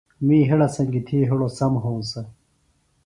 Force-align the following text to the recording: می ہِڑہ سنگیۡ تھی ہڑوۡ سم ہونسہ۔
می 0.25 0.37
ہِڑہ 0.49 0.67
سنگیۡ 0.75 1.05
تھی 1.07 1.17
ہڑوۡ 1.29 1.53
سم 1.57 1.73
ہونسہ۔ 1.83 2.21